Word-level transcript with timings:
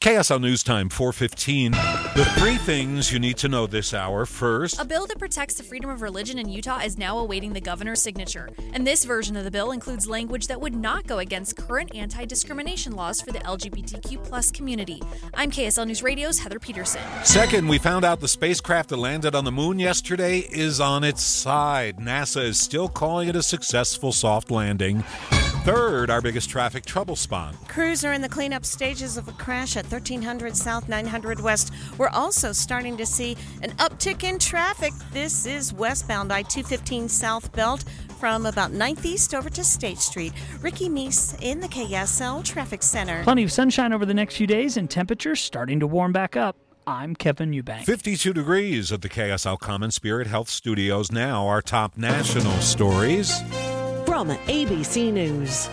KSL 0.00 0.40
News 0.40 0.62
Time 0.62 0.88
415. 0.88 1.72
The 1.72 2.24
three 2.38 2.56
things 2.56 3.12
you 3.12 3.18
need 3.18 3.36
to 3.36 3.48
know 3.48 3.66
this 3.66 3.92
hour. 3.92 4.24
First, 4.24 4.80
A 4.80 4.84
bill 4.86 5.06
that 5.06 5.18
protects 5.18 5.56
the 5.56 5.62
freedom 5.62 5.90
of 5.90 6.00
religion 6.00 6.38
in 6.38 6.48
Utah 6.48 6.78
is 6.78 6.96
now 6.96 7.18
awaiting 7.18 7.52
the 7.52 7.60
governor's 7.60 8.00
signature. 8.00 8.48
And 8.72 8.86
this 8.86 9.04
version 9.04 9.36
of 9.36 9.44
the 9.44 9.50
bill 9.50 9.72
includes 9.72 10.08
language 10.08 10.46
that 10.46 10.58
would 10.58 10.74
not 10.74 11.06
go 11.06 11.18
against 11.18 11.58
current 11.58 11.94
anti 11.94 12.24
discrimination 12.24 12.94
laws 12.96 13.20
for 13.20 13.30
the 13.30 13.40
LGBTQ 13.40 14.24
plus 14.24 14.50
community. 14.50 15.02
I'm 15.34 15.50
KSL 15.50 15.86
News 15.86 16.02
Radio's 16.02 16.38
Heather 16.38 16.58
Peterson. 16.58 17.02
Second, 17.22 17.68
we 17.68 17.76
found 17.76 18.02
out 18.02 18.20
the 18.20 18.28
spacecraft 18.28 18.88
that 18.88 18.96
landed 18.96 19.34
on 19.34 19.44
the 19.44 19.52
moon 19.52 19.78
yesterday 19.78 20.38
is 20.38 20.80
on 20.80 21.04
its 21.04 21.22
side. 21.22 21.98
NASA 21.98 22.42
is 22.42 22.58
still 22.58 22.88
calling 22.88 23.28
it 23.28 23.36
a 23.36 23.42
successful 23.42 24.12
soft 24.12 24.50
landing. 24.50 25.04
Third, 25.64 26.08
our 26.08 26.22
biggest 26.22 26.48
traffic 26.48 26.86
trouble 26.86 27.16
spot. 27.16 27.54
Crews 27.68 28.02
are 28.02 28.14
in 28.14 28.22
the 28.22 28.30
cleanup 28.30 28.64
stages 28.64 29.18
of 29.18 29.28
a 29.28 29.32
crash 29.32 29.76
at 29.76 29.84
1300 29.84 30.56
South 30.56 30.88
900 30.88 31.38
West. 31.38 31.70
We're 31.98 32.08
also 32.08 32.52
starting 32.52 32.96
to 32.96 33.04
see 33.04 33.36
an 33.62 33.72
uptick 33.72 34.24
in 34.24 34.38
traffic. 34.38 34.94
This 35.12 35.44
is 35.44 35.74
westbound 35.74 36.32
I 36.32 36.42
215 36.42 37.10
South 37.10 37.52
Belt 37.52 37.84
from 38.18 38.46
about 38.46 38.72
9th 38.72 39.04
East 39.04 39.34
over 39.34 39.50
to 39.50 39.62
State 39.62 39.98
Street. 39.98 40.32
Ricky 40.62 40.88
Meese 40.88 41.38
in 41.42 41.60
the 41.60 41.68
KSL 41.68 42.42
Traffic 42.42 42.82
Center. 42.82 43.22
Plenty 43.22 43.44
of 43.44 43.52
sunshine 43.52 43.92
over 43.92 44.06
the 44.06 44.14
next 44.14 44.36
few 44.36 44.46
days 44.46 44.78
and 44.78 44.88
temperatures 44.88 45.40
starting 45.40 45.78
to 45.80 45.86
warm 45.86 46.10
back 46.10 46.36
up. 46.36 46.56
I'm 46.86 47.14
Kevin 47.14 47.52
Eubank. 47.52 47.84
52 47.84 48.32
degrees 48.32 48.90
at 48.92 49.02
the 49.02 49.10
KSL 49.10 49.58
Common 49.58 49.90
Spirit 49.90 50.26
Health 50.26 50.48
Studios 50.48 51.12
now. 51.12 51.46
Our 51.46 51.60
top 51.60 51.98
national 51.98 52.58
stories. 52.60 53.42
From 54.20 54.36
ABC 54.48 55.10
News. 55.10 55.70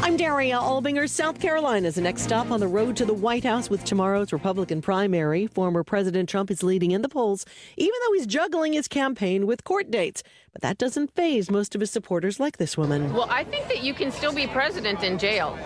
I'm 0.00 0.16
Daria 0.16 0.54
Albinger. 0.54 1.10
South 1.10 1.40
Carolina 1.40 1.88
is 1.88 1.96
the 1.96 2.00
next 2.00 2.22
stop 2.22 2.52
on 2.52 2.60
the 2.60 2.68
road 2.68 2.96
to 2.98 3.04
the 3.04 3.12
White 3.12 3.42
House 3.42 3.68
with 3.68 3.82
tomorrow's 3.82 4.32
Republican 4.32 4.80
primary. 4.80 5.48
Former 5.48 5.82
President 5.82 6.28
Trump 6.28 6.52
is 6.52 6.62
leading 6.62 6.92
in 6.92 7.02
the 7.02 7.08
polls, 7.08 7.44
even 7.76 7.94
though 8.06 8.12
he's 8.12 8.28
juggling 8.28 8.74
his 8.74 8.86
campaign 8.86 9.44
with 9.44 9.64
court 9.64 9.90
dates. 9.90 10.22
But 10.52 10.62
that 10.62 10.78
doesn't 10.78 11.16
phase 11.16 11.50
most 11.50 11.74
of 11.74 11.80
his 11.80 11.90
supporters 11.90 12.38
like 12.38 12.58
this 12.58 12.76
woman. 12.76 13.12
Well, 13.12 13.26
I 13.28 13.42
think 13.42 13.66
that 13.66 13.82
you 13.82 13.92
can 13.92 14.12
still 14.12 14.32
be 14.32 14.46
president 14.46 15.02
in 15.02 15.18
jail. 15.18 15.58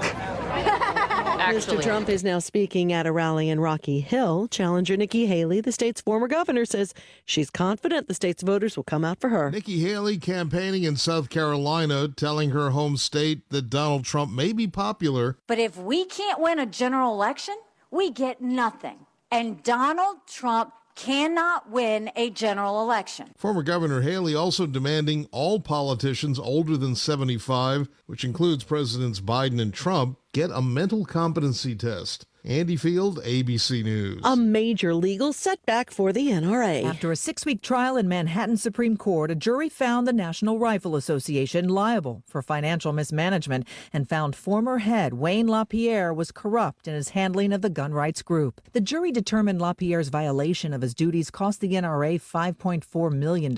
Actually. 0.53 1.79
Mr. 1.79 1.83
Trump 1.83 2.09
is 2.09 2.23
now 2.23 2.39
speaking 2.39 2.93
at 2.93 3.07
a 3.07 3.13
rally 3.13 3.49
in 3.49 3.59
Rocky 3.59 4.01
Hill. 4.01 4.49
Challenger 4.49 4.97
Nikki 4.97 5.27
Haley, 5.27 5.61
the 5.61 5.73
state's 5.73 6.01
former 6.01 6.29
governor, 6.29 6.65
says 6.65 6.95
she's 7.25 7.51
confident 7.51 8.07
the 8.07 8.15
state's 8.15 8.43
voters 8.43 8.77
will 8.77 8.85
come 8.85 9.05
out 9.05 9.21
for 9.21 9.29
her. 9.29 9.51
Nikki 9.51 9.81
Haley 9.81 10.19
campaigning 10.19 10.85
in 10.85 10.97
South 10.97 11.31
Carolina, 11.31 12.09
telling 12.09 12.51
her 12.51 12.71
home 12.71 12.97
state 12.97 13.51
that 13.51 13.71
Donald 13.71 14.05
Trump 14.05 14.33
may 14.33 14.53
be 14.53 14.67
popular. 14.69 15.37
But 15.47 15.59
if 15.59 15.77
we 15.77 16.05
can't 16.05 16.41
win 16.41 16.59
a 16.59 16.67
general 16.67 17.13
election, 17.13 17.57
we 17.91 18.11
get 18.11 18.41
nothing. 18.41 19.07
And 19.31 19.63
Donald 19.63 20.19
Trump 20.29 20.73
cannot 20.95 21.71
win 21.71 22.11
a 22.17 22.31
general 22.31 22.83
election. 22.83 23.33
Former 23.37 23.63
Governor 23.63 24.03
Haley 24.03 24.35
also 24.35 24.67
demanding 24.67 25.27
all 25.33 25.59
politicians 25.59 26.39
older 26.39 26.77
than 26.77 26.95
75, 26.95 27.89
which 28.07 28.25
includes 28.25 28.65
Presidents 28.65 29.21
Biden 29.21 29.61
and 29.61 29.73
Trump, 29.73 30.19
get 30.33 30.51
a 30.51 30.63
mental 30.63 31.05
competency 31.05 31.75
test. 31.75 32.27
Andy 32.45 32.75
Field, 32.75 33.23
ABC 33.23 33.85
News. 33.85 34.21
A 34.25 34.35
major 34.35 34.97
legal 34.97 35.33
setback 35.33 35.93
for 35.93 36.13
the 36.13 36.27
NRA. 36.27 36.83
After 36.85 37.13
a 37.13 37.17
six 37.17 37.47
week 37.47 37.63
trial 37.63 37.97
in 37.97 38.09
Manhattan 38.09 38.57
Supreme 38.57 38.97
Court, 38.97 39.31
a 39.31 39.37
jury 39.37 39.69
found 39.69 40.09
the 40.09 40.13
National 40.13 40.59
Rifle 40.59 40.97
Association 40.97 41.69
liable 41.69 42.25
for 42.27 42.43
financial 42.43 42.93
mismanagement 42.93 43.69
and 43.93 44.09
found 44.09 44.35
former 44.35 44.79
head 44.79 45.15
Wayne 45.15 45.47
LaPierre 45.47 46.13
was 46.13 46.33
corrupt 46.33 46.89
in 46.89 46.95
his 46.95 47.11
handling 47.11 47.53
of 47.53 47.63
the 47.63 47.71
gun 47.71 47.95
rights 47.95 48.23
group. 48.23 48.61
The 48.73 48.81
jury 48.81 49.13
determined 49.13 49.63
LaPierre's 49.63 50.09
violation 50.09 50.73
of 50.73 50.83
his 50.83 50.97
duties 50.97 51.31
cost 51.31 51.61
the 51.61 51.75
NRA 51.75 52.21
$5.4 52.21 53.13
million. 53.13 53.55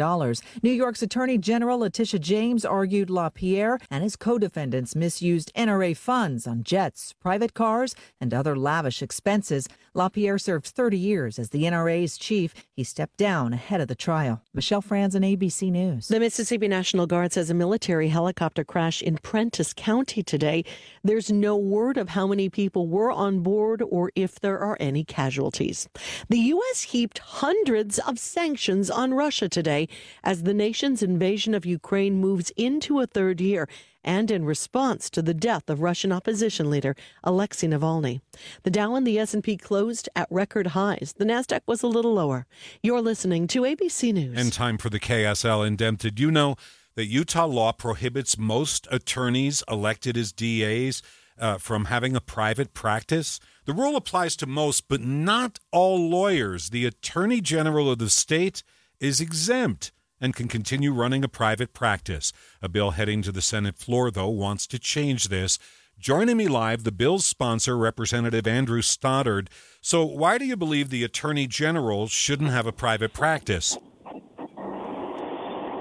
New 0.62 0.70
York's 0.70 1.00
Attorney 1.00 1.38
General 1.38 1.78
Letitia 1.78 2.20
James 2.20 2.66
argued 2.66 3.08
LaPierre 3.08 3.78
and 3.90 4.04
his 4.04 4.14
co 4.14 4.36
defendants 4.36 4.94
misused 4.94 5.50
NRA 5.56 5.96
funds 5.96 6.46
on 6.46 6.62
jets, 6.62 7.14
private 7.18 7.54
cars, 7.54 7.94
and 8.20 8.34
other 8.34 8.54
lavish 8.74 9.02
expenses. 9.02 9.68
LaPierre 9.94 10.36
served 10.36 10.66
30 10.66 10.98
years 10.98 11.38
as 11.38 11.50
the 11.50 11.62
NRA's 11.62 12.18
chief. 12.18 12.52
He 12.72 12.82
stepped 12.82 13.16
down 13.16 13.52
ahead 13.52 13.80
of 13.80 13.86
the 13.86 13.94
trial. 13.94 14.42
Michelle 14.52 14.82
Franzen, 14.82 15.24
ABC 15.24 15.70
News. 15.70 16.08
The 16.08 16.18
Mississippi 16.18 16.66
National 16.66 17.06
Guard 17.06 17.32
says 17.32 17.50
a 17.50 17.54
military 17.54 18.08
helicopter 18.08 18.64
crashed 18.64 19.02
in 19.02 19.18
Prentiss 19.18 19.72
County 19.72 20.24
today. 20.24 20.64
There's 21.04 21.30
no 21.30 21.56
word 21.56 21.96
of 21.96 22.08
how 22.08 22.26
many 22.26 22.48
people 22.48 22.88
were 22.88 23.12
on 23.12 23.40
board 23.44 23.80
or 23.80 24.10
if 24.16 24.40
there 24.40 24.58
are 24.58 24.76
any 24.80 25.04
casualties. 25.04 25.88
The 26.28 26.40
U.S. 26.54 26.82
heaped 26.82 27.18
hundreds 27.20 28.00
of 28.00 28.18
sanctions 28.18 28.90
on 28.90 29.14
Russia 29.14 29.48
today 29.48 29.86
as 30.24 30.42
the 30.42 30.54
nation's 30.54 31.00
invasion 31.00 31.54
of 31.54 31.64
Ukraine 31.64 32.16
moves 32.16 32.50
into 32.56 32.98
a 32.98 33.06
third 33.06 33.40
year 33.40 33.68
and 34.04 34.30
in 34.30 34.44
response 34.44 35.08
to 35.10 35.22
the 35.22 35.34
death 35.34 35.68
of 35.68 35.80
Russian 35.80 36.12
opposition 36.12 36.70
leader 36.70 36.94
Alexei 37.22 37.66
Navalny. 37.66 38.20
The 38.62 38.70
Dow 38.70 38.94
and 38.94 39.06
the 39.06 39.18
S&P 39.18 39.56
closed 39.56 40.08
at 40.14 40.28
record 40.30 40.68
highs. 40.68 41.14
The 41.16 41.24
Nasdaq 41.24 41.60
was 41.66 41.82
a 41.82 41.88
little 41.88 42.14
lower. 42.14 42.46
You're 42.82 43.00
listening 43.00 43.46
to 43.48 43.62
ABC 43.62 44.12
News. 44.12 44.38
And 44.38 44.52
time 44.52 44.78
for 44.78 44.90
the 44.90 45.00
KSL 45.00 45.66
in 45.66 45.76
depth. 45.76 45.98
Did 45.98 46.20
you 46.20 46.30
know 46.30 46.56
that 46.94 47.06
Utah 47.06 47.46
law 47.46 47.72
prohibits 47.72 48.38
most 48.38 48.86
attorneys 48.90 49.62
elected 49.68 50.16
as 50.16 50.32
DAs 50.32 51.02
uh, 51.38 51.58
from 51.58 51.86
having 51.86 52.14
a 52.14 52.20
private 52.20 52.74
practice? 52.74 53.40
The 53.64 53.72
rule 53.72 53.96
applies 53.96 54.36
to 54.36 54.46
most, 54.46 54.88
but 54.88 55.00
not 55.00 55.58
all 55.72 55.98
lawyers. 56.08 56.70
The 56.70 56.86
Attorney 56.86 57.40
General 57.40 57.90
of 57.90 57.98
the 57.98 58.10
state 58.10 58.62
is 59.00 59.20
exempt 59.20 59.92
and 60.20 60.34
can 60.34 60.48
continue 60.48 60.92
running 60.92 61.24
a 61.24 61.28
private 61.28 61.72
practice. 61.72 62.32
A 62.62 62.68
bill 62.68 62.92
heading 62.92 63.22
to 63.22 63.32
the 63.32 63.42
Senate 63.42 63.76
floor, 63.76 64.10
though, 64.10 64.28
wants 64.28 64.66
to 64.68 64.78
change 64.78 65.28
this. 65.28 65.58
Joining 65.98 66.36
me 66.36 66.48
live, 66.48 66.84
the 66.84 66.92
bill's 66.92 67.24
sponsor, 67.24 67.76
Representative 67.78 68.46
Andrew 68.46 68.82
Stoddard. 68.82 69.48
So, 69.80 70.04
why 70.04 70.38
do 70.38 70.44
you 70.44 70.56
believe 70.56 70.90
the 70.90 71.04
Attorney 71.04 71.46
General 71.46 72.08
shouldn't 72.08 72.50
have 72.50 72.66
a 72.66 72.72
private 72.72 73.12
practice? 73.12 73.78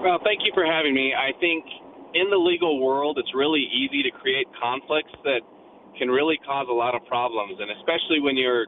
Well, 0.04 0.20
thank 0.24 0.44
you 0.46 0.52
for 0.54 0.66
having 0.66 0.94
me. 0.94 1.14
I 1.16 1.32
think 1.40 1.66
in 2.14 2.30
the 2.30 2.38
legal 2.38 2.84
world, 2.84 3.18
it's 3.18 3.34
really 3.34 3.66
easy 3.74 4.04
to 4.04 4.12
create 4.12 4.46
conflicts 4.62 5.14
that 5.24 5.42
can 5.98 6.10
really 6.10 6.38
cause 6.46 6.68
a 6.70 6.74
lot 6.74 6.96
of 6.96 7.06
problems, 7.06 7.58
and 7.60 7.72
especially 7.80 8.20
when 8.20 8.38
you're, 8.38 8.66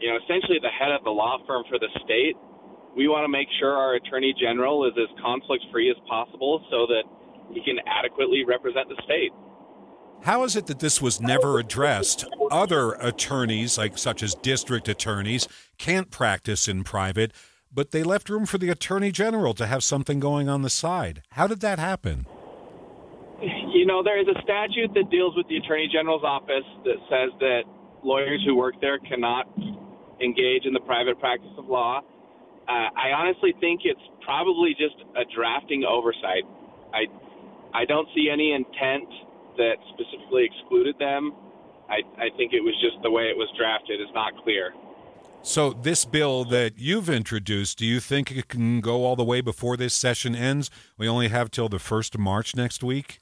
you 0.00 0.10
know, 0.10 0.18
essentially 0.22 0.58
the 0.62 0.70
head 0.70 0.92
of 0.92 1.02
the 1.04 1.10
law 1.10 1.38
firm 1.46 1.64
for 1.68 1.78
the 1.78 1.88
state 2.04 2.36
we 2.96 3.08
want 3.08 3.24
to 3.24 3.28
make 3.28 3.48
sure 3.58 3.72
our 3.72 3.94
attorney 3.94 4.34
general 4.40 4.86
is 4.86 4.92
as 4.96 5.08
conflict 5.22 5.64
free 5.70 5.90
as 5.90 5.96
possible 6.08 6.64
so 6.70 6.86
that 6.86 7.02
he 7.52 7.62
can 7.62 7.78
adequately 7.86 8.44
represent 8.44 8.88
the 8.88 8.96
state. 9.04 9.32
How 10.22 10.42
is 10.42 10.56
it 10.56 10.66
that 10.66 10.80
this 10.80 11.00
was 11.00 11.20
never 11.20 11.58
addressed? 11.58 12.24
Other 12.50 12.94
attorneys, 12.94 13.78
like 13.78 13.96
such 13.96 14.22
as 14.22 14.34
district 14.34 14.88
attorneys, 14.88 15.46
can't 15.78 16.10
practice 16.10 16.66
in 16.66 16.82
private, 16.82 17.32
but 17.72 17.92
they 17.92 18.02
left 18.02 18.28
room 18.28 18.44
for 18.44 18.58
the 18.58 18.68
attorney 18.68 19.12
general 19.12 19.54
to 19.54 19.66
have 19.66 19.84
something 19.84 20.18
going 20.18 20.48
on 20.48 20.62
the 20.62 20.70
side. 20.70 21.22
How 21.30 21.46
did 21.46 21.60
that 21.60 21.78
happen? 21.78 22.26
You 23.40 23.86
know, 23.86 24.02
there 24.02 24.20
is 24.20 24.26
a 24.26 24.42
statute 24.42 24.92
that 24.94 25.08
deals 25.10 25.36
with 25.36 25.46
the 25.46 25.56
attorney 25.58 25.88
general's 25.92 26.24
office 26.24 26.66
that 26.84 26.96
says 27.08 27.30
that 27.38 27.62
lawyers 28.02 28.42
who 28.44 28.56
work 28.56 28.74
there 28.80 28.98
cannot 28.98 29.46
engage 30.20 30.64
in 30.64 30.72
the 30.72 30.80
private 30.80 31.20
practice 31.20 31.52
of 31.56 31.68
law. 31.68 32.00
Uh, 32.68 32.92
I 32.92 33.16
honestly 33.16 33.54
think 33.60 33.82
it's 33.84 34.00
probably 34.22 34.76
just 34.76 34.96
a 35.16 35.24
drafting 35.34 35.84
oversight. 35.88 36.44
I 36.92 37.08
I 37.72 37.84
don't 37.86 38.08
see 38.14 38.28
any 38.30 38.52
intent 38.52 39.08
that 39.56 39.76
specifically 39.94 40.44
excluded 40.44 40.96
them. 40.98 41.32
I, 41.88 42.00
I 42.16 42.28
think 42.36 42.52
it 42.52 42.60
was 42.60 42.74
just 42.80 43.02
the 43.02 43.10
way 43.10 43.24
it 43.24 43.36
was 43.36 43.48
drafted 43.56 44.00
is 44.00 44.08
not 44.14 44.32
clear. 44.44 44.72
So 45.42 45.72
this 45.72 46.04
bill 46.04 46.44
that 46.46 46.74
you've 46.76 47.08
introduced, 47.08 47.78
do 47.78 47.86
you 47.86 48.00
think 48.00 48.30
it 48.30 48.48
can 48.48 48.80
go 48.80 49.04
all 49.04 49.16
the 49.16 49.24
way 49.24 49.40
before 49.40 49.76
this 49.76 49.94
session 49.94 50.34
ends? 50.34 50.70
We 50.98 51.08
only 51.08 51.28
have 51.28 51.50
till 51.50 51.68
the 51.68 51.78
first 51.78 52.14
of 52.14 52.20
March 52.20 52.54
next 52.54 52.82
week. 52.82 53.18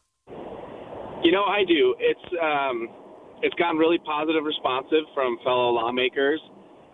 You 1.22 1.32
know, 1.32 1.44
I 1.44 1.64
do. 1.66 1.94
It's 1.98 2.26
um, 2.42 2.88
it's 3.42 3.54
gotten 3.54 3.78
really 3.78 3.98
positive, 3.98 4.44
responsive 4.44 5.04
from 5.14 5.38
fellow 5.44 5.70
lawmakers 5.70 6.40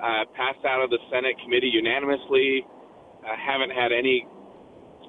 uh, 0.03 0.27
passed 0.35 0.65
out 0.67 0.83
of 0.83 0.91
the 0.91 0.99
Senate 1.11 1.39
committee 1.45 1.71
unanimously. 1.73 2.67
Uh, 3.23 3.39
haven't 3.39 3.71
had 3.71 3.93
any 3.93 4.27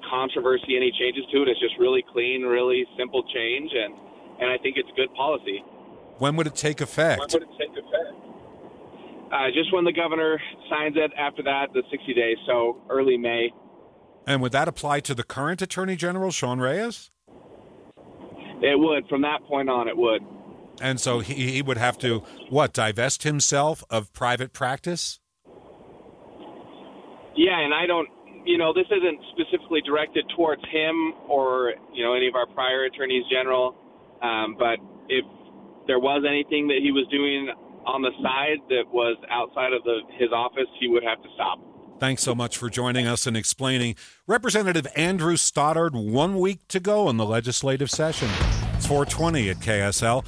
controversy, 0.08 0.76
any 0.76 0.92
changes 0.98 1.24
to 1.32 1.42
it. 1.42 1.48
It's 1.48 1.60
just 1.60 1.74
really 1.78 2.04
clean, 2.12 2.42
really 2.42 2.86
simple 2.96 3.22
change, 3.34 3.70
and 3.74 3.94
and 4.40 4.50
I 4.50 4.58
think 4.62 4.76
it's 4.76 4.88
good 4.96 5.12
policy. 5.14 5.62
When 6.18 6.36
would 6.36 6.46
it 6.46 6.54
take 6.54 6.80
effect? 6.80 7.20
When 7.20 7.28
would 7.32 7.42
it 7.42 7.58
take 7.58 7.70
effect? 7.70 8.14
Uh, 9.32 9.50
just 9.52 9.72
when 9.72 9.84
the 9.84 9.92
governor 9.92 10.40
signs 10.70 10.96
it. 10.96 11.10
After 11.18 11.42
that, 11.42 11.72
the 11.72 11.82
60 11.90 12.14
days, 12.14 12.36
so 12.46 12.80
early 12.88 13.16
May. 13.16 13.50
And 14.26 14.40
would 14.42 14.52
that 14.52 14.68
apply 14.68 15.00
to 15.00 15.14
the 15.14 15.24
current 15.24 15.60
Attorney 15.60 15.96
General, 15.96 16.30
Sean 16.30 16.60
Reyes? 16.60 17.10
It 18.62 18.78
would. 18.78 19.08
From 19.08 19.22
that 19.22 19.42
point 19.46 19.68
on, 19.68 19.88
it 19.88 19.96
would. 19.96 20.22
And 20.80 21.00
so 21.00 21.20
he, 21.20 21.52
he 21.52 21.62
would 21.62 21.78
have 21.78 21.98
to, 21.98 22.22
what, 22.50 22.72
divest 22.72 23.22
himself 23.22 23.84
of 23.90 24.12
private 24.12 24.52
practice? 24.52 25.20
Yeah, 27.36 27.58
and 27.58 27.74
I 27.74 27.86
don't, 27.86 28.08
you 28.44 28.58
know, 28.58 28.72
this 28.72 28.86
isn't 28.86 29.20
specifically 29.32 29.80
directed 29.82 30.24
towards 30.36 30.62
him 30.70 31.14
or, 31.28 31.74
you 31.92 32.04
know, 32.04 32.14
any 32.14 32.28
of 32.28 32.34
our 32.34 32.46
prior 32.46 32.84
attorneys 32.84 33.24
general. 33.30 33.74
Um, 34.22 34.56
but 34.58 34.78
if 35.08 35.24
there 35.86 35.98
was 35.98 36.24
anything 36.28 36.68
that 36.68 36.78
he 36.82 36.92
was 36.92 37.06
doing 37.10 37.50
on 37.86 38.02
the 38.02 38.10
side 38.22 38.58
that 38.68 38.84
was 38.92 39.16
outside 39.30 39.72
of 39.72 39.82
the, 39.84 40.00
his 40.18 40.30
office, 40.32 40.68
he 40.80 40.88
would 40.88 41.02
have 41.02 41.22
to 41.22 41.28
stop. 41.34 41.58
Thanks 42.00 42.22
so 42.22 42.34
much 42.34 42.58
for 42.58 42.68
joining 42.68 43.06
us 43.06 43.26
and 43.26 43.36
explaining. 43.36 43.94
Representative 44.26 44.86
Andrew 44.96 45.36
Stoddard, 45.36 45.94
one 45.94 46.38
week 46.38 46.66
to 46.68 46.80
go 46.80 47.08
in 47.08 47.16
the 47.16 47.24
legislative 47.24 47.90
session. 47.90 48.28
It's 48.74 48.86
420 48.86 49.50
at 49.50 49.56
KSL. 49.58 50.26